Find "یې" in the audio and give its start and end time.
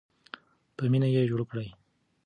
1.13-1.29